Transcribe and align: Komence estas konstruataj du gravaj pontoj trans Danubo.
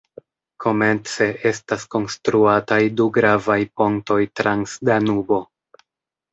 Komence 0.63 1.27
estas 1.49 1.85
konstruataj 1.97 2.81
du 3.03 3.09
gravaj 3.19 3.61
pontoj 3.83 4.21
trans 4.41 4.77
Danubo. 4.93 5.43